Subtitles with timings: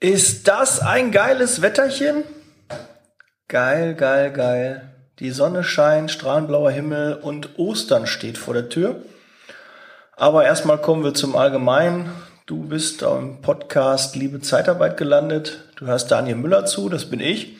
[0.00, 2.22] Ist das ein geiles Wetterchen?
[3.48, 4.92] Geil, geil, geil.
[5.18, 9.02] Die Sonne scheint, strahlenblauer Himmel und Ostern steht vor der Tür.
[10.14, 12.12] Aber erstmal kommen wir zum Allgemeinen.
[12.46, 15.64] Du bist am Podcast Liebe Zeitarbeit gelandet.
[15.74, 17.56] Du hörst Daniel Müller zu, das bin ich.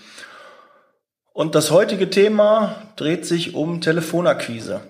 [1.32, 4.80] Und das heutige Thema dreht sich um Telefonakquise.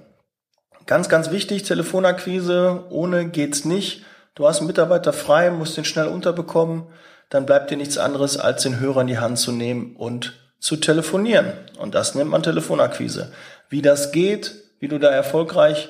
[0.84, 2.84] Ganz, ganz wichtig, Telefonakquise.
[2.90, 4.04] Ohne geht's nicht.
[4.34, 6.88] Du hast einen Mitarbeiter frei, musst den schnell unterbekommen
[7.30, 10.77] dann bleibt dir nichts anderes, als den Hörer in die Hand zu nehmen und zu
[10.77, 11.52] telefonieren.
[11.78, 13.32] Und das nennt man Telefonakquise.
[13.68, 15.88] Wie das geht, wie du da erfolgreich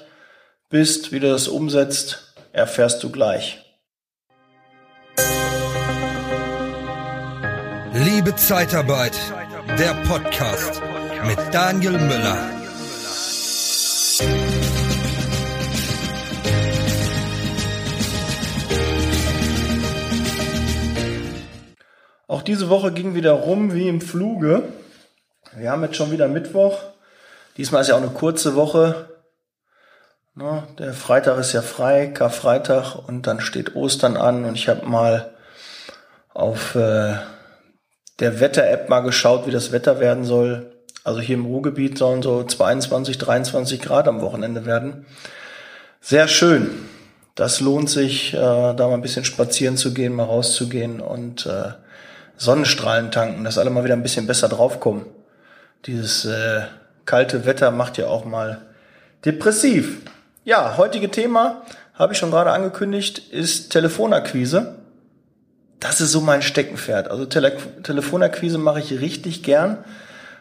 [0.69, 3.65] bist, wie du das umsetzt, erfährst du gleich.
[7.93, 9.19] Liebe Zeitarbeit,
[9.79, 10.83] der Podcast
[11.27, 12.58] mit Daniel Müller.
[22.49, 24.63] Diese Woche ging wieder rum wie im Fluge.
[25.55, 26.81] Wir haben jetzt schon wieder Mittwoch.
[27.59, 29.11] Diesmal ist ja auch eine kurze Woche.
[30.79, 35.35] der Freitag ist ja frei, Karfreitag und dann steht Ostern an und ich habe mal
[36.33, 37.17] auf äh,
[38.19, 40.73] der Wetter-App mal geschaut, wie das Wetter werden soll.
[41.05, 45.05] Also hier im Ruhrgebiet sollen so 22, 23 Grad am Wochenende werden.
[46.01, 46.71] Sehr schön.
[47.35, 51.73] Das lohnt sich, äh, da mal ein bisschen spazieren zu gehen, mal rauszugehen und äh,
[52.39, 55.05] Sonnenstrahlen tanken, dass alle mal wieder ein bisschen besser draufkommen.
[55.87, 56.63] Dieses äh,
[57.05, 58.63] kalte Wetter macht ja auch mal
[59.25, 59.99] depressiv.
[60.45, 61.63] Ja, heutige Thema,
[61.95, 64.77] habe ich schon gerade angekündigt, ist Telefonakquise.
[65.81, 67.11] Das ist so mein Steckenpferd.
[67.11, 69.85] Also Tele Telefonakquise mache ich richtig gern,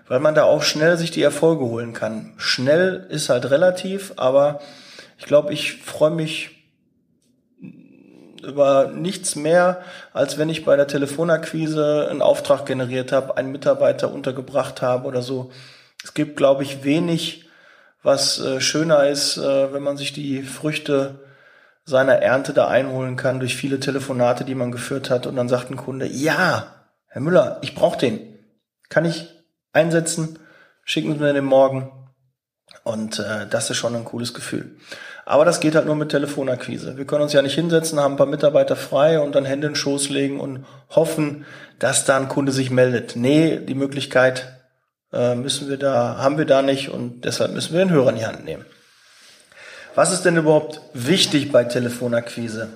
[0.08, 2.34] weil man da auch schnell sich die Erfolge holen kann.
[2.38, 4.62] Schnell ist halt relativ, aber
[5.18, 6.57] ich glaube, ich freue mich
[8.44, 9.82] über nichts mehr,
[10.14, 15.22] als wenn ich bei der Telefonakquise einen Auftrag generiert habe, einen Mitarbeiter untergebracht habe oder
[15.22, 15.52] so.
[16.04, 17.50] Es gibt, glaube ich, wenig,
[18.04, 21.20] was äh, schöner ist, äh, wenn man sich die Früchte
[21.84, 25.72] seiner Ernte da einholen kann durch viele Telefonate, die man geführt hat und dann sagt
[25.72, 26.68] ein Kunde, ja,
[27.08, 28.38] Herr Müller, ich brauche den.
[28.90, 29.30] Kann ich
[29.72, 30.40] einsetzen?
[30.84, 31.92] Schicken Sie mir den morgen.
[32.84, 34.78] Und äh, das ist schon ein cooles Gefühl.
[35.28, 36.96] Aber das geht halt nur mit Telefonakquise.
[36.96, 39.74] Wir können uns ja nicht hinsetzen, haben ein paar Mitarbeiter frei und dann Hände in
[39.74, 41.46] den Schoß legen und hoffen,
[41.80, 43.18] dass da ein Kunde sich meldet.
[43.18, 44.48] Nee, die Möglichkeit
[45.12, 48.16] äh, müssen wir da, haben wir da nicht und deshalb müssen wir den Hörer in
[48.16, 48.66] die Hand nehmen.
[49.96, 52.70] Was ist denn überhaupt wichtig bei Telefonakquise?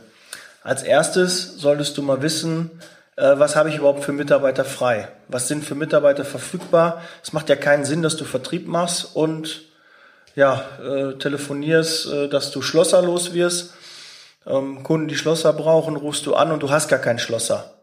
[0.62, 2.70] Als erstes solltest du mal wissen,
[3.16, 5.08] äh, was habe ich überhaupt für Mitarbeiter frei?
[5.30, 7.02] Was sind für Mitarbeiter verfügbar?
[7.24, 9.71] Es macht ja keinen Sinn, dass du Vertrieb machst und
[10.36, 13.74] ja, äh, telefonierst, äh, dass du Schlosser los wirst.
[14.46, 17.74] Ähm, Kunden, die Schlosser brauchen, rufst du an und du hast gar keinen Schlosser.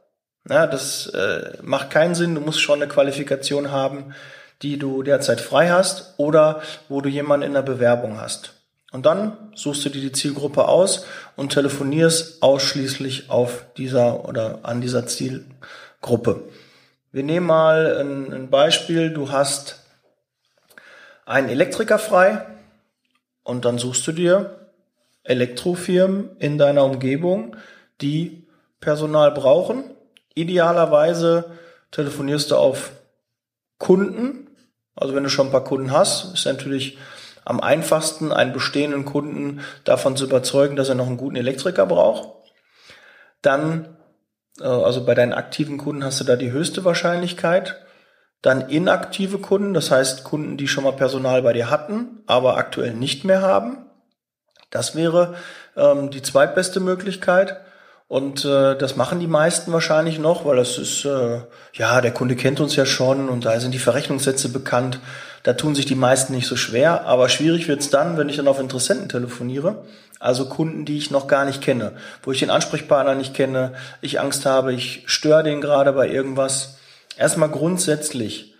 [0.48, 2.34] Ja, das äh, macht keinen Sinn.
[2.34, 4.14] Du musst schon eine Qualifikation haben,
[4.62, 8.54] die du derzeit frei hast oder wo du jemanden in der Bewerbung hast.
[8.90, 11.04] Und dann suchst du dir die Zielgruppe aus
[11.36, 16.44] und telefonierst ausschließlich auf dieser oder an dieser Zielgruppe.
[17.12, 19.10] Wir nehmen mal ein, ein Beispiel.
[19.10, 19.84] Du hast
[21.28, 22.46] einen Elektriker frei
[23.42, 24.70] und dann suchst du dir
[25.24, 27.54] Elektrofirmen in deiner Umgebung,
[28.00, 28.48] die
[28.80, 29.84] Personal brauchen.
[30.34, 31.52] Idealerweise
[31.90, 32.92] telefonierst du auf
[33.76, 34.48] Kunden.
[34.96, 36.96] Also wenn du schon ein paar Kunden hast, ist natürlich
[37.44, 42.28] am einfachsten, einen bestehenden Kunden davon zu überzeugen, dass er noch einen guten Elektriker braucht.
[43.42, 43.96] Dann,
[44.60, 47.76] äh, also bei deinen aktiven Kunden hast du da die höchste Wahrscheinlichkeit.
[48.42, 52.94] Dann inaktive Kunden, das heißt Kunden, die schon mal Personal bei dir hatten, aber aktuell
[52.94, 53.78] nicht mehr haben.
[54.70, 55.34] Das wäre
[55.76, 57.56] ähm, die zweitbeste Möglichkeit.
[58.06, 61.42] Und äh, das machen die meisten wahrscheinlich noch, weil das ist, äh,
[61.74, 64.98] ja, der Kunde kennt uns ja schon und da sind die Verrechnungssätze bekannt.
[65.42, 67.04] Da tun sich die meisten nicht so schwer.
[67.04, 69.84] Aber schwierig wird's dann, wenn ich dann auf Interessenten telefoniere.
[70.20, 74.18] Also Kunden, die ich noch gar nicht kenne, wo ich den Ansprechpartner nicht kenne, ich
[74.20, 76.77] Angst habe, ich störe den gerade bei irgendwas
[77.18, 78.54] Erstmal grundsätzlich,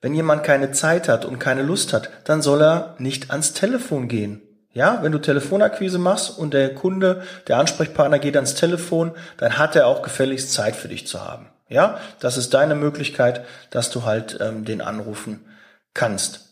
[0.00, 4.08] wenn jemand keine Zeit hat und keine Lust hat, dann soll er nicht ans Telefon
[4.08, 4.42] gehen.
[4.72, 9.74] Ja, wenn du Telefonakquise machst und der Kunde, der Ansprechpartner geht ans Telefon, dann hat
[9.74, 11.48] er auch gefälligst Zeit für dich zu haben.
[11.68, 15.46] Ja, das ist deine Möglichkeit, dass du halt ähm, den anrufen
[15.94, 16.46] kannst.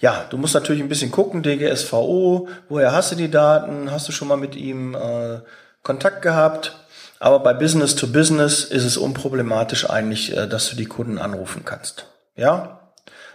[0.00, 4.12] Ja, du musst natürlich ein bisschen gucken, DGSVO, woher hast du die Daten, hast du
[4.12, 5.40] schon mal mit ihm äh,
[5.82, 6.81] Kontakt gehabt,
[7.22, 11.64] aber bei Business to Business ist es unproblematisch eigentlich, äh, dass du die Kunden anrufen
[11.64, 12.06] kannst.
[12.34, 12.90] Ja?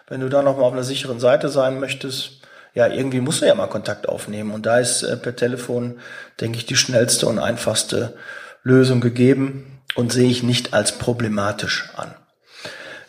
[0.10, 2.42] Wenn du da nochmal auf einer sicheren Seite sein möchtest,
[2.74, 4.52] ja, irgendwie musst du ja mal Kontakt aufnehmen.
[4.52, 6.00] Und da ist äh, per Telefon,
[6.42, 8.16] denke ich, die schnellste und einfachste
[8.62, 9.80] Lösung gegeben.
[9.96, 12.14] und sehe ich nicht als problematisch an.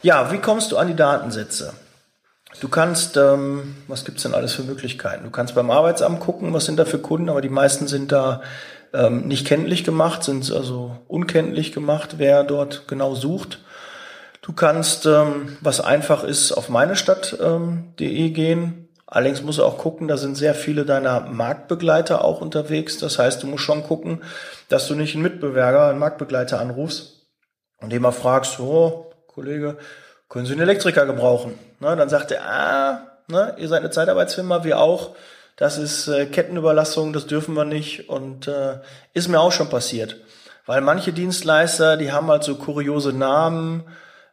[0.02, 1.72] Ja, wie kommst du an die Datensätze?
[2.60, 5.24] Du kannst, ähm, was gibt's denn alles für Möglichkeiten?
[5.24, 8.42] Du kannst beim Arbeitsamt gucken, was sind da für Kunden, aber die meisten sind da
[8.92, 13.60] ähm, nicht kenntlich gemacht, sind also unkenntlich gemacht, wer dort genau sucht.
[14.42, 18.88] Du kannst, ähm, was einfach ist, auf meinestadt.de ähm, gehen.
[19.06, 22.98] Allerdings musst du auch gucken, da sind sehr viele deiner Marktbegleiter auch unterwegs.
[22.98, 24.22] Das heißt, du musst schon gucken,
[24.68, 27.26] dass du nicht einen Mitbewerber, einen Marktbegleiter anrufst
[27.80, 29.78] und dem mal fragst, oh, Kollege,
[30.28, 31.58] können Sie einen Elektriker gebrauchen?
[31.80, 35.14] Na, dann sagt er, ah, ne, ihr seid eine Zeitarbeitsfirma, wir auch.
[35.58, 38.08] Das ist äh, Kettenüberlassung, das dürfen wir nicht.
[38.08, 38.78] Und äh,
[39.12, 40.16] ist mir auch schon passiert.
[40.66, 43.82] Weil manche Dienstleister, die haben halt so kuriose Namen,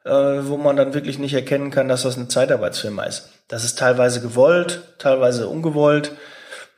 [0.03, 3.31] äh, wo man dann wirklich nicht erkennen kann, dass das eine Zeitarbeitsfirma ist.
[3.47, 6.11] Das ist teilweise gewollt, teilweise ungewollt.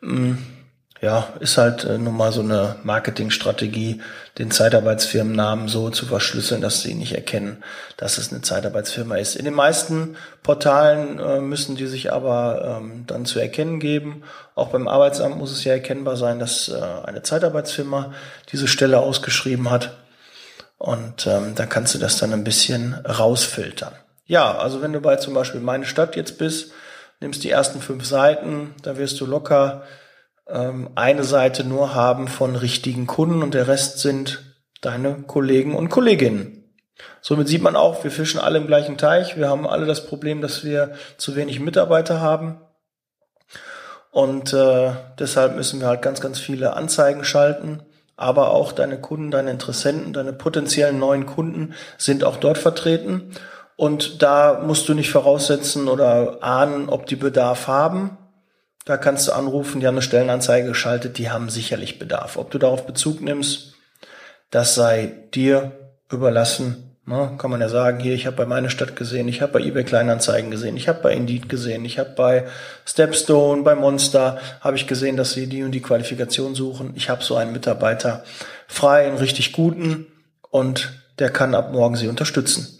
[0.01, 0.56] Hm
[1.01, 4.01] ja, ist halt äh, nun mal so eine Marketingstrategie,
[4.37, 7.63] den Zeitarbeitsfirmennamen so zu verschlüsseln, dass sie nicht erkennen,
[7.97, 9.35] dass es eine Zeitarbeitsfirma ist.
[9.35, 14.23] In den meisten Portalen äh, müssen die sich aber ähm, dann zu erkennen geben.
[14.55, 18.13] Auch beim Arbeitsamt muss es ja erkennbar sein, dass äh, eine Zeitarbeitsfirma
[18.51, 19.95] diese Stelle ausgeschrieben hat.
[20.79, 23.93] Und ähm, da kannst du das dann ein bisschen rausfiltern.
[24.25, 26.71] Ja, also wenn du bei zum Beispiel meine Stadt jetzt bist,
[27.19, 29.83] nimmst die ersten fünf Seiten, da wirst du locker
[30.49, 35.89] ähm, eine Seite nur haben von richtigen Kunden und der Rest sind deine Kollegen und
[35.89, 36.57] Kolleginnen.
[37.21, 39.37] Somit sieht man auch, wir fischen alle im gleichen Teich.
[39.37, 42.61] Wir haben alle das Problem, dass wir zu wenig Mitarbeiter haben.
[44.11, 47.83] Und äh, deshalb müssen wir halt ganz, ganz viele Anzeigen schalten.
[48.15, 53.31] Aber auch deine Kunden, deine Interessenten, deine potenziellen neuen Kunden sind auch dort vertreten.
[53.75, 58.17] Und da musst du nicht voraussetzen oder ahnen, ob die Bedarf haben,
[58.87, 62.37] da kannst du anrufen, die haben eine Stellenanzeige geschaltet, die haben sicherlich Bedarf.
[62.37, 63.73] Ob du darauf Bezug nimmst,
[64.49, 65.73] das sei dir
[66.09, 66.95] überlassen.
[67.05, 67.33] Ne?
[67.37, 69.83] Kann man ja sagen, hier, ich habe bei meiner Stadt gesehen, ich habe bei eBay
[69.83, 72.47] Kleinanzeigen gesehen, ich habe bei Indeed gesehen, ich habe bei
[72.85, 76.93] Stepstone, bei Monster, habe ich gesehen, dass sie die und die Qualifikation suchen.
[76.95, 78.23] Ich habe so einen Mitarbeiter
[78.67, 80.07] frei, einen richtig guten
[80.49, 82.79] und der kann ab morgen sie unterstützen.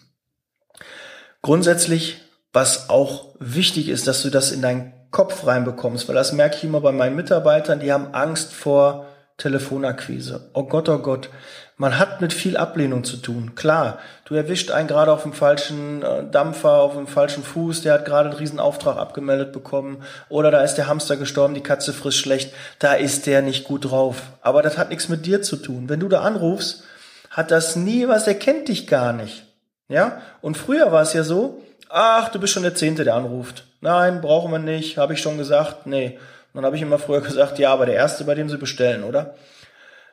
[1.42, 2.22] Grundsätzlich,
[2.54, 6.64] was auch wichtig ist, dass du das in dein Kopf reinbekommst, weil das merke ich
[6.64, 10.52] immer bei meinen Mitarbeitern, die haben Angst vor Telefonakquise.
[10.54, 11.32] Oh Gott, oh Gott.
[11.76, 13.56] Man hat mit viel Ablehnung zu tun.
[13.56, 17.94] Klar, du erwischt einen gerade auf dem falschen äh, Dampfer, auf dem falschen Fuß, der
[17.94, 20.04] hat gerade einen Riesenauftrag abgemeldet bekommen.
[20.30, 22.54] Oder da ist der Hamster gestorben, die Katze frisst schlecht.
[22.78, 24.22] Da ist der nicht gut drauf.
[24.42, 25.90] Aber das hat nichts mit dir zu tun.
[25.90, 26.84] Wenn du da anrufst,
[27.32, 29.48] hat das nie was, er kennt dich gar nicht.
[29.90, 30.22] Ja?
[30.42, 33.66] Und früher war es ja so, ach, du bist schon der Zehnte, der anruft.
[33.82, 36.20] Nein, brauchen wir nicht, habe ich schon gesagt, nee.
[36.54, 39.36] Dann habe ich immer früher gesagt, ja, aber der Erste, bei dem sie bestellen, oder?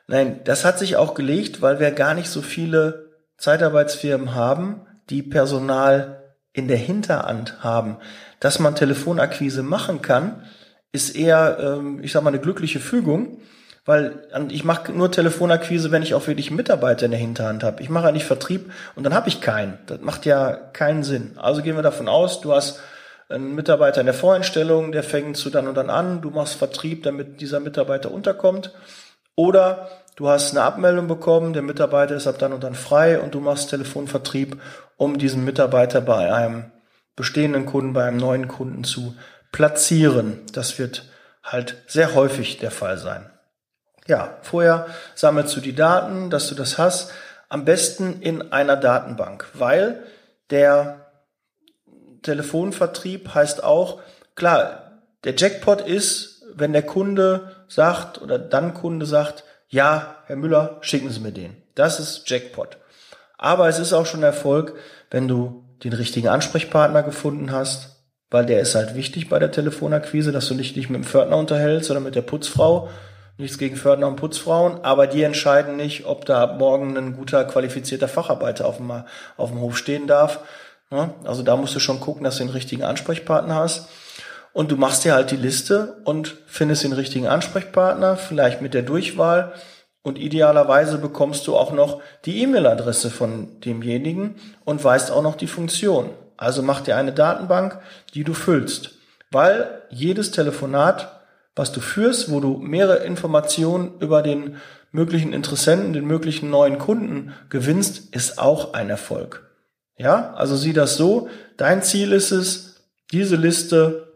[0.07, 5.23] Nein, das hat sich auch gelegt, weil wir gar nicht so viele Zeitarbeitsfirmen haben, die
[5.23, 7.97] Personal in der Hinterhand haben.
[8.39, 10.43] Dass man Telefonakquise machen kann,
[10.91, 13.39] ist eher, ähm, ich sag mal, eine glückliche Fügung.
[13.85, 17.83] Weil ich mache nur Telefonakquise, wenn ich auch wirklich Mitarbeiter in der Hinterhand habe.
[17.83, 19.77] Ich mache ja nicht Vertrieb und dann habe ich keinen.
[19.85, 21.37] Das macht ja keinen Sinn.
[21.37, 22.79] Also gehen wir davon aus, du hast
[23.29, 27.03] einen Mitarbeiter in der Voreinstellung, der fängt zu dann und dann an, du machst Vertrieb,
[27.03, 28.71] damit dieser Mitarbeiter unterkommt.
[29.35, 33.35] Oder du hast eine Abmeldung bekommen, der Mitarbeiter ist ab dann und dann frei und
[33.35, 34.59] du machst Telefonvertrieb,
[34.97, 36.71] um diesen Mitarbeiter bei einem
[37.15, 39.15] bestehenden Kunden, bei einem neuen Kunden zu
[39.51, 40.41] platzieren.
[40.53, 41.05] Das wird
[41.43, 43.29] halt sehr häufig der Fall sein.
[44.07, 47.11] Ja, vorher sammelst du die Daten, dass du das hast.
[47.49, 50.03] Am besten in einer Datenbank, weil
[50.49, 51.11] der
[52.21, 54.01] Telefonvertrieb heißt auch,
[54.35, 60.77] klar, der Jackpot ist, wenn der Kunde sagt oder dann Kunde sagt, ja, Herr Müller,
[60.81, 61.61] schicken Sie mir den.
[61.73, 62.77] Das ist Jackpot.
[63.37, 64.75] Aber es ist auch schon Erfolg,
[65.11, 70.31] wenn du den richtigen Ansprechpartner gefunden hast, weil der ist halt wichtig bei der Telefonakquise,
[70.31, 72.89] dass du dich nicht mit dem Pförtner unterhältst oder mit der Putzfrau,
[73.37, 78.07] Nichts gegen Fördner und Putzfrauen, aber die entscheiden nicht, ob da morgen ein guter, qualifizierter
[78.07, 79.03] Facharbeiter auf dem,
[79.35, 80.39] auf dem Hof stehen darf.
[81.23, 83.89] Also da musst du schon gucken, dass du den richtigen Ansprechpartner hast.
[84.53, 88.83] Und du machst dir halt die Liste und findest den richtigen Ansprechpartner, vielleicht mit der
[88.83, 89.51] Durchwahl.
[90.01, 95.47] Und idealerweise bekommst du auch noch die E-Mail-Adresse von demjenigen und weißt auch noch die
[95.47, 96.11] Funktion.
[96.37, 97.79] Also mach dir eine Datenbank,
[98.13, 98.91] die du füllst.
[99.31, 101.14] Weil jedes Telefonat
[101.55, 104.57] was du führst, wo du mehrere Informationen über den
[104.91, 109.49] möglichen Interessenten, den möglichen neuen Kunden gewinnst, ist auch ein Erfolg.
[109.97, 111.29] Ja, also sieh das so.
[111.57, 114.11] Dein Ziel ist es, diese Liste,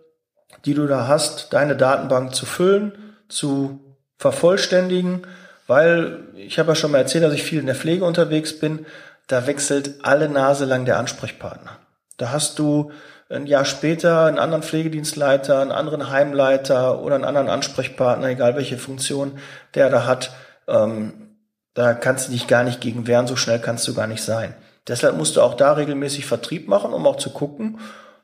[0.65, 2.93] die du da hast, deine Datenbank zu füllen,
[3.29, 3.79] zu
[4.17, 5.21] vervollständigen,
[5.67, 8.87] Weil ich habe ja schon mal erzählt, dass ich viel in der Pflege unterwegs bin.
[9.27, 11.77] Da wechselt alle Nase lang der Ansprechpartner.
[12.17, 12.91] Da hast du
[13.29, 18.77] ein Jahr später einen anderen Pflegedienstleiter, einen anderen Heimleiter oder einen anderen Ansprechpartner, egal welche
[18.77, 19.37] Funktion
[19.75, 20.31] der da hat.
[20.67, 21.35] Ähm,
[21.75, 24.55] da kannst du dich gar nicht gegen wehren, so schnell kannst du gar nicht sein.
[24.87, 27.79] Deshalb musst du auch da regelmäßig Vertrieb machen, um auch zu gucken,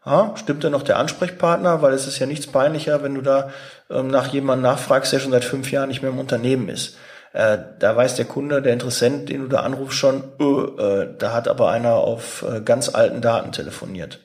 [0.05, 3.49] ja, stimmt denn noch der Ansprechpartner, weil es ist ja nichts peinlicher, wenn du da
[3.89, 6.97] ähm, nach jemandem nachfragst, der schon seit fünf Jahren nicht mehr im Unternehmen ist.
[7.33, 11.33] Äh, da weiß der Kunde, der Interessent, den du da anrufst, schon, äh, äh, da
[11.33, 14.19] hat aber einer auf äh, ganz alten Daten telefoniert.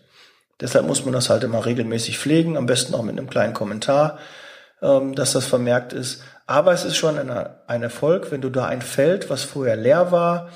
[0.61, 4.19] Deshalb muss man das halt immer regelmäßig pflegen, am besten auch mit einem kleinen Kommentar,
[4.83, 6.23] ähm, dass das vermerkt ist.
[6.47, 10.49] Aber es ist schon ein Erfolg, wenn du da ein Feld, was vorher leer war,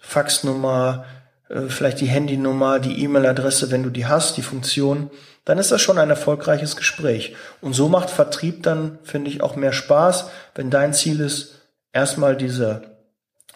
[0.00, 1.04] Faxnummer,
[1.48, 5.10] äh, vielleicht die Handynummer, die E-Mail-Adresse, wenn du die hast, die Funktion,
[5.44, 7.34] dann ist das schon ein erfolgreiches Gespräch.
[7.60, 11.62] Und so macht Vertrieb dann, finde ich, auch mehr Spaß, wenn dein Ziel ist,
[11.92, 12.82] erstmal diese,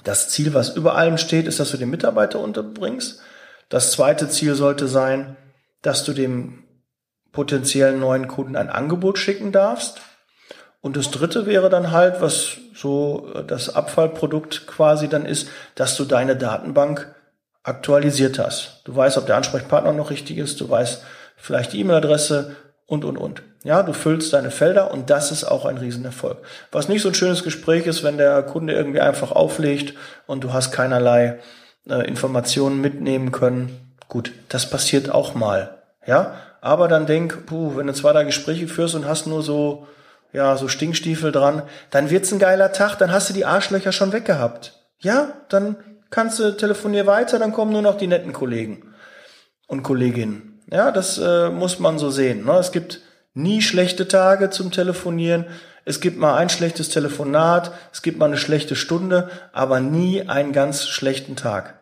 [0.04, 3.20] das Ziel, was über allem steht, ist, dass du den Mitarbeiter unterbringst.
[3.68, 5.36] Das zweite Ziel sollte sein,
[5.82, 6.64] dass du dem
[7.32, 10.00] potenziellen neuen Kunden ein Angebot schicken darfst.
[10.80, 15.96] Und das dritte wäre dann halt, was so äh, das Abfallprodukt quasi dann ist, dass
[15.96, 17.14] du deine Datenbank
[17.62, 18.80] aktualisiert hast.
[18.84, 21.04] Du weißt, ob der Ansprechpartner noch richtig ist, du weißt
[21.36, 23.42] vielleicht die E-Mail-Adresse und, und, und.
[23.62, 26.38] Ja, du füllst deine Felder und das ist auch ein Riesenerfolg.
[26.72, 29.94] Was nicht so ein schönes Gespräch ist, wenn der Kunde irgendwie einfach auflegt
[30.26, 31.38] und du hast keinerlei
[31.88, 33.91] äh, Informationen mitnehmen können.
[34.12, 35.78] Gut, das passiert auch mal.
[36.06, 39.86] Ja, aber dann denk, puh, wenn du zwei, drei Gespräche führst und hast nur so,
[40.34, 44.12] ja, so Stinkstiefel dran, dann wird's ein geiler Tag, dann hast du die Arschlöcher schon
[44.12, 44.74] weggehabt.
[44.98, 45.76] Ja, dann
[46.10, 48.92] kannst du telefonier weiter, dann kommen nur noch die netten Kollegen
[49.66, 50.60] und Kolleginnen.
[50.70, 52.44] Ja, das äh, muss man so sehen.
[52.44, 52.52] Ne?
[52.58, 53.00] Es gibt
[53.32, 55.46] nie schlechte Tage zum Telefonieren.
[55.86, 60.52] Es gibt mal ein schlechtes Telefonat, es gibt mal eine schlechte Stunde, aber nie einen
[60.52, 61.78] ganz schlechten Tag.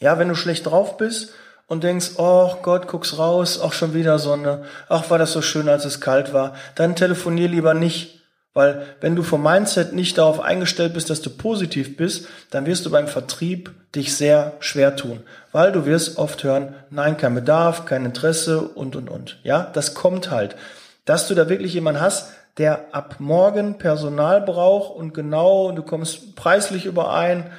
[0.00, 1.32] Ja, wenn du schlecht drauf bist
[1.66, 5.68] und denkst, oh Gott, guck's raus, auch schon wieder Sonne, ach war das so schön,
[5.68, 8.20] als es kalt war, dann telefonier lieber nicht,
[8.52, 12.84] weil wenn du vom Mindset nicht darauf eingestellt bist, dass du positiv bist, dann wirst
[12.84, 15.20] du beim Vertrieb dich sehr schwer tun.
[15.52, 19.38] Weil du wirst oft hören, nein, kein Bedarf, kein Interesse und, und, und.
[19.44, 20.56] Ja, das kommt halt.
[21.04, 26.34] Dass du da wirklich jemanden hast, der ab morgen Personal braucht und genau, du kommst
[26.34, 27.50] preislich überein,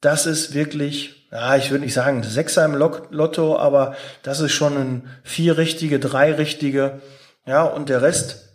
[0.00, 4.76] das ist wirklich, ja, ich würde nicht sagen Sechser im Lotto, aber das ist schon
[4.76, 7.00] ein vier richtige, drei richtige,
[7.46, 8.48] ja, und der Rest,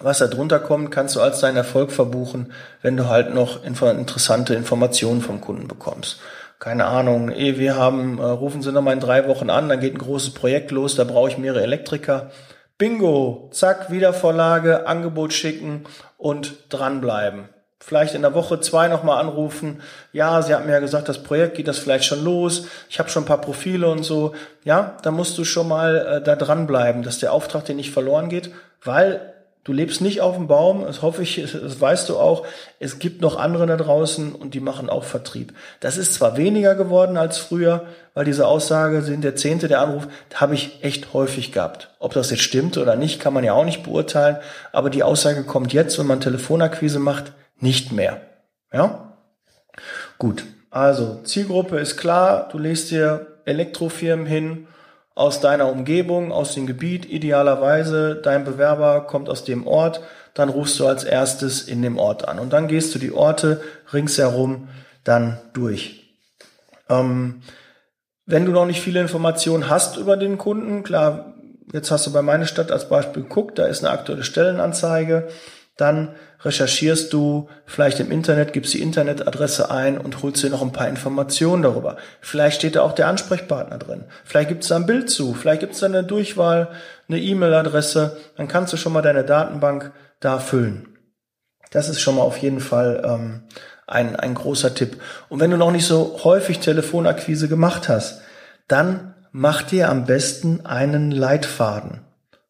[0.00, 2.52] was da drunter kommt, kannst du als deinen Erfolg verbuchen,
[2.82, 6.20] wenn du halt noch interessante Informationen vom Kunden bekommst.
[6.58, 9.94] Keine Ahnung, eh, wir haben, äh, rufen Sie nochmal in drei Wochen an, dann geht
[9.94, 12.30] ein großes Projekt los, da brauche ich mehrere Elektriker.
[12.78, 15.84] Bingo, zack, Wiedervorlage, Angebot schicken
[16.16, 17.48] und dranbleiben.
[17.80, 19.80] Vielleicht in der Woche zwei nochmal anrufen.
[20.12, 22.66] Ja, Sie haben mir ja gesagt, das Projekt geht das vielleicht schon los.
[22.90, 24.34] Ich habe schon ein paar Profile und so.
[24.64, 28.28] Ja, da musst du schon mal äh, da dranbleiben, dass der Auftrag dir nicht verloren
[28.28, 28.50] geht,
[28.82, 29.34] weil
[29.68, 32.46] Du lebst nicht auf dem Baum, das hoffe ich, das weißt du auch.
[32.78, 35.52] Es gibt noch andere da draußen und die machen auch Vertrieb.
[35.80, 40.08] Das ist zwar weniger geworden als früher, weil diese Aussage sind der Zehnte der Anruf,
[40.32, 41.90] habe ich echt häufig gehabt.
[41.98, 44.38] Ob das jetzt stimmt oder nicht, kann man ja auch nicht beurteilen.
[44.72, 48.20] Aber die Aussage kommt jetzt, wenn man Telefonakquise macht, nicht mehr.
[48.72, 49.14] Ja?
[50.18, 50.44] Gut.
[50.70, 52.48] Also, Zielgruppe ist klar.
[52.50, 54.66] Du legst dir Elektrofirmen hin,
[55.18, 60.00] aus deiner Umgebung, aus dem Gebiet, idealerweise dein Bewerber kommt aus dem Ort,
[60.32, 63.60] dann rufst du als erstes in dem Ort an und dann gehst du die Orte
[63.92, 64.68] ringsherum
[65.02, 66.14] dann durch.
[66.88, 67.42] Ähm,
[68.26, 71.34] wenn du noch nicht viele Informationen hast über den Kunden, klar,
[71.72, 75.26] jetzt hast du bei meiner Stadt als Beispiel geguckt, da ist eine aktuelle Stellenanzeige,
[75.78, 80.72] dann recherchierst du vielleicht im Internet, gibst die Internetadresse ein und holst dir noch ein
[80.72, 81.96] paar Informationen darüber.
[82.20, 84.04] Vielleicht steht da auch der Ansprechpartner drin.
[84.24, 85.34] Vielleicht gibt es da ein Bild zu.
[85.34, 86.68] Vielleicht gibt es da eine Durchwahl,
[87.08, 88.16] eine E-Mail-Adresse.
[88.36, 90.96] Dann kannst du schon mal deine Datenbank da füllen.
[91.70, 93.42] Das ist schon mal auf jeden Fall ähm,
[93.86, 95.00] ein, ein großer Tipp.
[95.28, 98.22] Und wenn du noch nicht so häufig Telefonakquise gemacht hast,
[98.66, 102.00] dann mach dir am besten einen Leitfaden.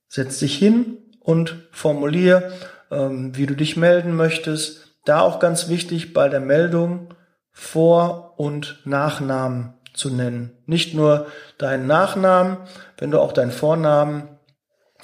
[0.09, 2.53] Setz dich hin und formulier
[2.91, 4.95] wie du dich melden möchtest.
[5.05, 7.15] Da auch ganz wichtig bei der Meldung
[7.51, 10.57] Vor- und Nachnamen zu nennen.
[10.67, 11.27] Nicht nur
[11.59, 12.59] deinen Nachnamen,
[12.99, 14.39] wenn du auch deinen Vornamen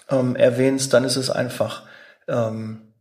[0.08, 1.82] ähm, erwähnst, dann ist es einfach
[2.28, 2.94] ähm,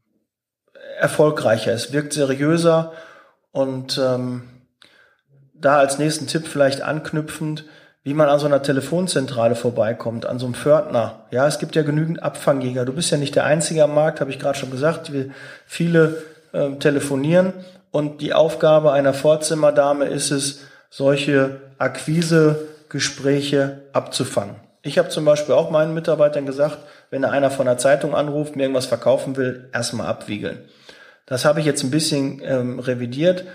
[1.00, 1.72] erfolgreicher.
[1.72, 2.94] Es wirkt seriöser
[3.52, 4.50] und ähm,
[5.54, 7.66] da als nächsten Tipp vielleicht anknüpfend,
[8.04, 11.22] wie man an so einer Telefonzentrale vorbeikommt, an so einem Pförtner.
[11.32, 12.86] Ja, es gibt ja genügend Abfangjäger.
[12.86, 15.14] Du bist ja nicht der Einzige am Markt, habe ich gerade schon gesagt.
[15.14, 15.30] Wir,
[15.66, 17.54] viele äh, telefonieren
[17.92, 24.58] und die Aufgabe einer Vorzimmerdame ist es, solche Akquisegespräche abzufangen.
[24.84, 26.78] Ich habe zum Beispiel auch meinen Mitarbeitern gesagt,
[27.10, 30.60] wenn einer von der Zeitung anruft, mir irgendwas verkaufen will, erstmal abwiegeln.
[31.26, 33.46] Das habe ich jetzt ein bisschen ähm, revidiert.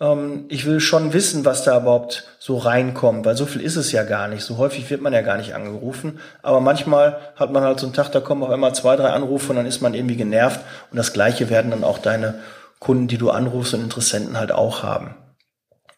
[0.00, 3.92] Ähm, ich will schon wissen, was da überhaupt so reinkommt, weil so viel ist es
[3.92, 4.42] ja gar nicht.
[4.42, 6.20] So häufig wird man ja gar nicht angerufen.
[6.42, 9.50] Aber manchmal hat man halt so einen Tag, da kommen auf einmal zwei, drei Anrufe
[9.50, 10.60] und dann ist man irgendwie genervt.
[10.90, 12.40] Und das Gleiche werden dann auch deine
[12.78, 15.14] Kunden, die du anrufst und Interessenten halt auch haben.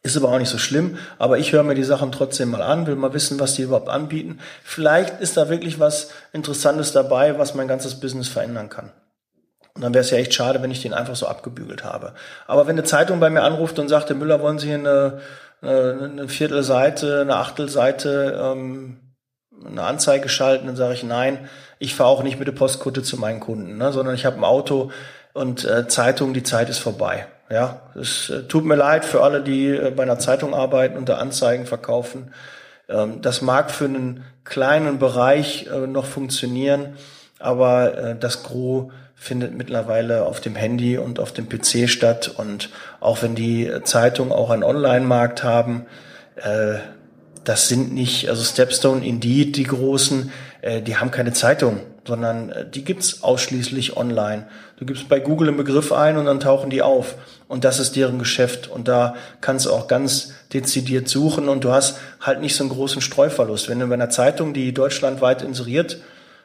[0.02, 2.86] Ist aber auch nicht so schlimm, aber ich höre mir die Sachen trotzdem mal an,
[2.86, 4.38] will mal wissen, was die überhaupt anbieten.
[4.64, 8.92] Vielleicht ist da wirklich was Interessantes dabei, was mein ganzes Business verändern kann.
[9.80, 12.12] Und dann wäre es ja echt schade, wenn ich den einfach so abgebügelt habe.
[12.46, 15.20] Aber wenn eine Zeitung bei mir anruft und sagt, Herr Müller, wollen Sie hier eine,
[15.62, 19.00] eine, Viertelseite, eine Achtelseite, ähm,
[19.64, 23.16] eine Anzeige schalten, dann sage ich nein, ich fahre auch nicht mit der Postkutte zu
[23.16, 24.90] meinen Kunden, ne, sondern ich habe ein Auto
[25.32, 27.26] und äh, Zeitung, die Zeit ist vorbei.
[27.50, 31.08] Ja, es äh, tut mir leid für alle, die äh, bei einer Zeitung arbeiten und
[31.08, 32.34] da Anzeigen verkaufen.
[32.90, 36.96] Ähm, das mag für einen kleinen Bereich äh, noch funktionieren,
[37.38, 42.32] aber das Gros findet mittlerweile auf dem Handy und auf dem PC statt.
[42.34, 45.84] Und auch wenn die Zeitungen auch einen Online-Markt haben,
[47.44, 50.32] das sind nicht, also Stepstone, Indeed, die großen,
[50.86, 54.46] die haben keine Zeitung sondern äh, die gibt's ausschließlich online.
[54.78, 57.14] Du gibst bei Google einen Begriff ein und dann tauchen die auf.
[57.48, 58.68] Und das ist deren Geschäft.
[58.68, 62.72] Und da kannst du auch ganz dezidiert suchen und du hast halt nicht so einen
[62.72, 63.68] großen Streuverlust.
[63.68, 65.98] Wenn du bei einer Zeitung, die deutschlandweit inseriert,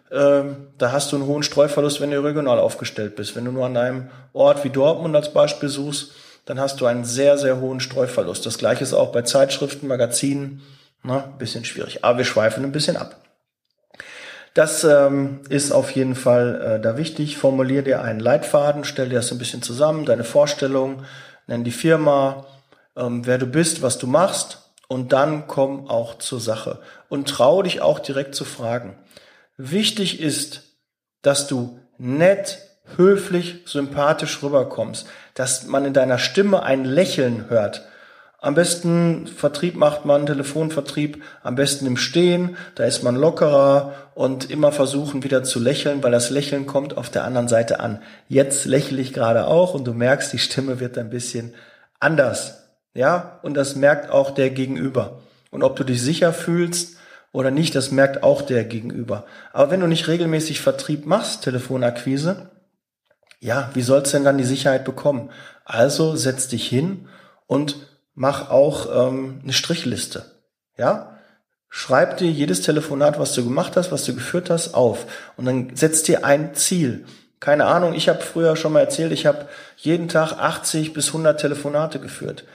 [0.09, 0.43] äh,
[0.77, 3.35] da hast du einen hohen Streuverlust, wenn du regional aufgestellt bist.
[3.35, 6.11] Wenn du nur an einem Ort wie Dortmund als Beispiel suchst,
[6.45, 8.45] dann hast du einen sehr, sehr hohen Streuverlust.
[8.45, 10.61] Das gleiche ist auch bei Zeitschriften, Magazinen.
[11.03, 12.03] Na, bisschen schwierig.
[12.03, 13.17] Aber wir schweifen ein bisschen ab.
[14.55, 17.37] Das ähm, ist auf jeden Fall äh, da wichtig.
[17.37, 21.03] Formulier dir einen Leitfaden, stell dir das ein bisschen zusammen, deine Vorstellung,
[21.45, 22.45] nenn die Firma,
[22.95, 27.63] ähm, wer du bist, was du machst und dann komm auch zur Sache und trau
[27.63, 28.95] dich auch direkt zu fragen.
[29.57, 30.63] Wichtig ist,
[31.21, 32.59] dass du nett,
[32.95, 37.87] höflich, sympathisch rüberkommst, dass man in deiner Stimme ein Lächeln hört
[38.45, 44.51] am besten Vertrieb macht man, Telefonvertrieb, am besten im Stehen, da ist man lockerer und
[44.51, 48.03] immer versuchen wieder zu lächeln, weil das Lächeln kommt auf der anderen Seite an.
[48.27, 51.55] Jetzt lächle ich gerade auch und du merkst, die Stimme wird ein bisschen
[51.99, 52.67] anders.
[52.93, 55.23] Ja, und das merkt auch der Gegenüber.
[55.49, 56.97] Und ob du dich sicher fühlst
[57.35, 59.25] oder nicht, das merkt auch der Gegenüber.
[59.51, 62.49] Aber wenn du nicht regelmäßig Vertrieb machst, Telefonakquise,
[63.41, 65.29] ja, wie sollst du denn dann die Sicherheit bekommen?
[65.65, 67.09] Also setz dich hin
[67.45, 67.75] und
[68.13, 70.23] mach auch ähm, eine Strichliste.
[70.77, 71.17] Ja?
[71.67, 75.05] Schreib dir jedes Telefonat, was du gemacht hast, was du geführt hast, auf.
[75.35, 77.05] Und dann setz dir ein Ziel.
[77.41, 81.37] Keine Ahnung, ich habe früher schon mal erzählt, ich habe jeden Tag 80 bis 100
[81.39, 82.45] Telefonate geführt.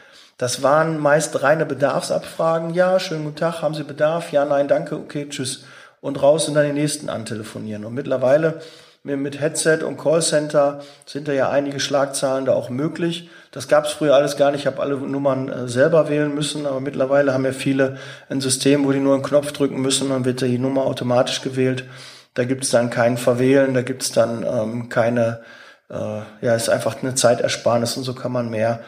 [0.40, 2.72] Das waren meist reine Bedarfsabfragen.
[2.72, 4.32] Ja, schönen guten Tag, haben Sie Bedarf?
[4.32, 5.64] Ja, nein, danke, okay, tschüss.
[6.00, 7.84] Und raus und dann den nächsten antelefonieren.
[7.84, 8.62] Und mittlerweile
[9.02, 13.28] mit Headset und Callcenter sind da ja einige Schlagzahlen da auch möglich.
[13.50, 14.62] Das gab es früher alles gar nicht.
[14.62, 17.98] Ich habe alle Nummern äh, selber wählen müssen, aber mittlerweile haben ja viele
[18.30, 21.84] ein System, wo die nur einen Knopf drücken müssen, dann wird die Nummer automatisch gewählt.
[22.32, 25.42] Da gibt es dann kein Verwählen, da gibt es dann ähm, keine,
[25.90, 28.80] äh, ja, ist einfach eine Zeitersparnis und so kann man mehr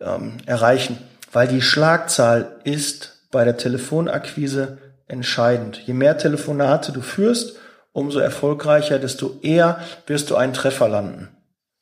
[0.00, 0.98] ähm, erreichen.
[1.32, 5.82] Weil die Schlagzahl ist bei der Telefonakquise entscheidend.
[5.86, 7.56] Je mehr Telefonate du führst,
[7.92, 11.28] umso erfolgreicher, desto eher wirst du einen Treffer landen.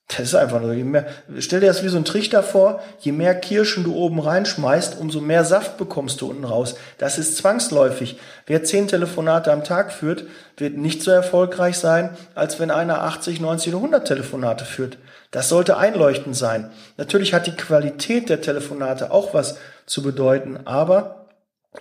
[0.09, 1.07] Das ist einfach nur, je mehr,
[1.39, 5.21] stell dir das wie so ein Trichter vor, je mehr Kirschen du oben reinschmeißt, umso
[5.21, 6.77] mehr Saft bekommst du unten raus.
[6.97, 8.19] Das ist zwangsläufig.
[8.47, 10.25] Wer zehn Telefonate am Tag führt,
[10.57, 14.97] wird nicht so erfolgreich sein, als wenn einer 80, 90 oder 100 Telefonate führt.
[15.31, 16.71] Das sollte einleuchtend sein.
[16.97, 21.27] Natürlich hat die Qualität der Telefonate auch was zu bedeuten, aber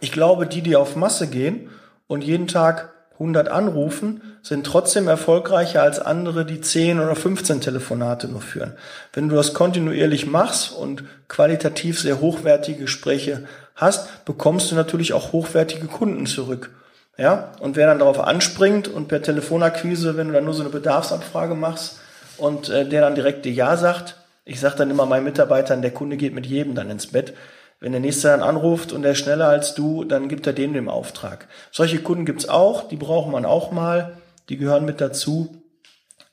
[0.01, 1.69] ich glaube, die, die auf Masse gehen
[2.07, 8.27] und jeden Tag 100 anrufen, sind trotzdem erfolgreicher als andere, die 10 oder 15 Telefonate
[8.27, 8.73] nur führen.
[9.13, 15.31] Wenn du das kontinuierlich machst und qualitativ sehr hochwertige Gespräche hast, bekommst du natürlich auch
[15.31, 16.69] hochwertige Kunden zurück.
[17.17, 20.69] Ja, und wer dann darauf anspringt und per Telefonakquise, wenn du dann nur so eine
[20.69, 21.99] Bedarfsabfrage machst
[22.37, 25.91] und äh, der dann direkt dir Ja sagt, ich sage dann immer meinen Mitarbeitern, der
[25.91, 27.33] Kunde geht mit jedem dann ins Bett,
[27.79, 30.73] wenn der nächste dann anruft und der ist schneller als du, dann gibt er dem
[30.73, 31.47] den Auftrag.
[31.71, 34.17] Solche Kunden gibt's auch, die braucht man auch mal,
[34.49, 35.61] die gehören mit dazu.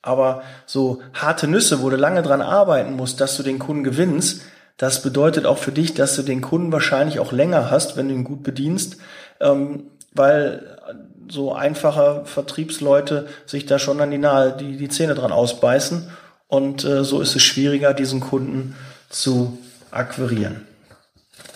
[0.00, 4.42] Aber so harte Nüsse, wo du lange dran arbeiten musst, dass du den Kunden gewinnst,
[4.76, 8.14] das bedeutet auch für dich, dass du den Kunden wahrscheinlich auch länger hast, wenn du
[8.14, 8.96] ihn gut bedienst,
[9.40, 10.78] ähm, weil
[11.28, 16.10] so einfache Vertriebsleute sich da schon an die, nahe, die, die Zähne dran ausbeißen
[16.48, 18.76] und äh, so ist es schwieriger, diesen Kunden
[19.08, 19.58] zu
[19.90, 20.66] akquirieren.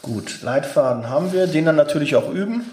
[0.09, 2.65] Gut, Leitfaden haben wir, den dann natürlich auch üben.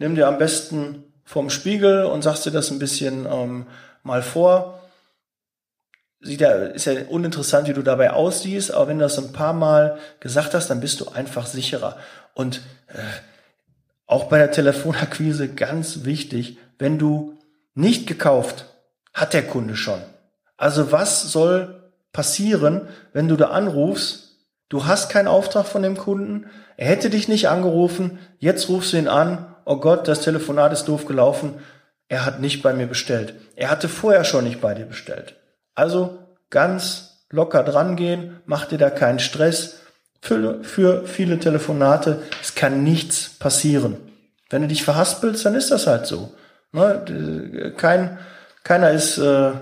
[0.00, 3.66] Nimm dir am besten vom Spiegel und sagst dir das ein bisschen ähm,
[4.02, 4.80] mal vor.
[6.18, 9.52] Sieht ja, ist ja uninteressant, wie du dabei aussiehst, aber wenn du das ein paar
[9.52, 11.98] Mal gesagt hast, dann bist du einfach sicherer.
[12.34, 12.98] Und äh,
[14.06, 17.38] auch bei der Telefonakquise ganz wichtig, wenn du
[17.74, 18.66] nicht gekauft,
[19.14, 20.02] hat der Kunde schon.
[20.56, 24.31] Also was soll passieren, wenn du da anrufst,
[24.72, 26.46] du hast keinen Auftrag von dem Kunden,
[26.78, 30.86] er hätte dich nicht angerufen, jetzt rufst du ihn an, oh Gott, das Telefonat ist
[30.86, 31.56] doof gelaufen,
[32.08, 33.34] er hat nicht bei mir bestellt.
[33.54, 35.36] Er hatte vorher schon nicht bei dir bestellt.
[35.74, 39.80] Also ganz locker dran gehen, mach dir da keinen Stress.
[40.22, 43.96] Für, für viele Telefonate, es kann nichts passieren.
[44.48, 46.32] Wenn du dich verhaspelst, dann ist das halt so.
[46.72, 47.74] Ne?
[47.76, 48.18] Kein,
[48.64, 49.52] keiner ist, äh,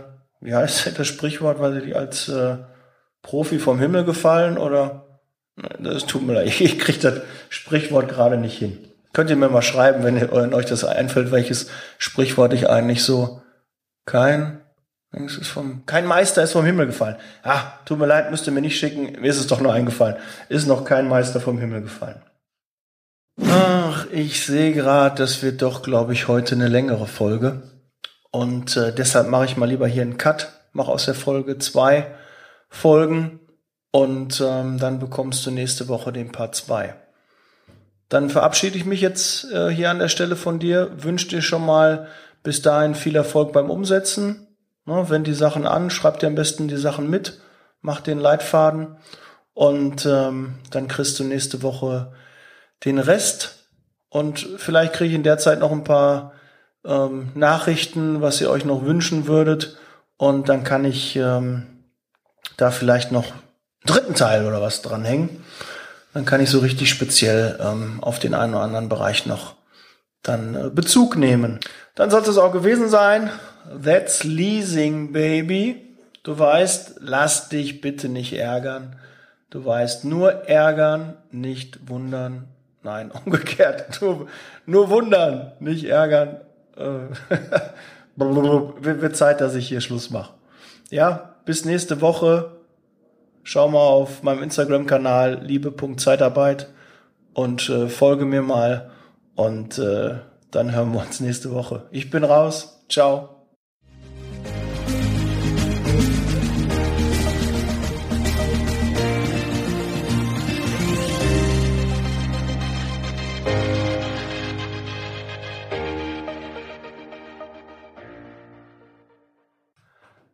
[0.41, 2.59] wie heißt das Sprichwort, weil sie als äh,
[3.23, 5.21] Profi vom Himmel gefallen oder
[5.79, 8.79] das tut mir leid, ich kriege das Sprichwort gerade nicht hin.
[9.13, 13.43] Könnt ihr mir mal schreiben, wenn euch das einfällt, welches Sprichwort ich eigentlich so
[14.07, 14.61] kein
[15.43, 17.17] vom, kein Meister ist vom Himmel gefallen.
[17.43, 20.17] Ah, tut mir leid, müsst ihr mir nicht schicken, mir ist es doch nur eingefallen.
[20.49, 22.23] Ist noch kein Meister vom Himmel gefallen.
[23.45, 27.63] Ach, ich sehe gerade, das wird doch, glaube ich, heute eine längere Folge.
[28.31, 32.07] Und äh, deshalb mache ich mal lieber hier einen Cut, mache aus der Folge zwei
[32.71, 33.41] Folgen
[33.91, 36.95] und ähm, dann bekommst du nächste Woche den Part zwei.
[38.09, 41.67] Dann verabschiede ich mich jetzt äh, hier an der Stelle von dir, wünsche dir schon
[41.67, 42.09] mal
[42.43, 44.47] bis dahin viel Erfolg beim Umsetzen.
[44.87, 47.41] Ne, wenn die Sachen an, schreib dir am besten die Sachen mit,
[47.83, 48.97] mach den Leitfaden
[49.53, 52.13] und ähm, dann kriegst du nächste Woche
[52.85, 53.69] den Rest.
[54.09, 56.33] Und vielleicht kriege ich in der Zeit noch ein paar
[56.85, 59.77] ähm, Nachrichten, was ihr euch noch wünschen würdet.
[60.17, 61.70] Und dann kann ich ähm,
[62.57, 63.43] da vielleicht noch einen
[63.87, 65.45] dritten Teil oder was dranhängen.
[66.13, 69.55] Dann kann ich so richtig speziell ähm, auf den einen oder anderen Bereich noch
[70.23, 71.61] dann äh, Bezug nehmen.
[71.95, 73.31] Dann sollte es auch gewesen sein.
[73.83, 75.97] That's leasing, baby.
[76.23, 78.97] Du weißt, lass dich bitte nicht ärgern.
[79.51, 82.49] Du weißt, nur ärgern, nicht wundern.
[82.83, 84.01] Nein, umgekehrt.
[84.01, 84.29] Nur,
[84.67, 86.41] nur wundern, nicht ärgern.
[86.77, 87.15] Äh,
[88.17, 90.35] wird Zeit, dass ich hier Schluss mache.
[90.91, 92.57] Ja, bis nächste Woche.
[93.43, 96.69] Schau mal auf meinem Instagram-Kanal liebe.zeitarbeit
[97.33, 98.91] und äh, folge mir mal
[99.35, 100.17] und äh,
[100.51, 101.87] dann hören wir uns nächste Woche.
[101.91, 102.85] Ich bin raus.
[102.89, 103.40] Ciao.